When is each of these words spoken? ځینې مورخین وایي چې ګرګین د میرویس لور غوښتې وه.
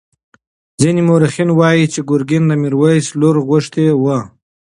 ځینې 0.81 1.01
مورخین 1.07 1.49
وایي 1.53 1.85
چې 1.93 1.99
ګرګین 2.09 2.43
د 2.47 2.51
میرویس 2.61 3.05
لور 3.19 3.35
غوښتې 3.47 3.85
وه. 4.03 4.17